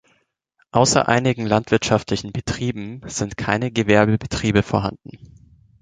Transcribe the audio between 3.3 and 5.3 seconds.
keine Gewerbebetriebe vorhanden.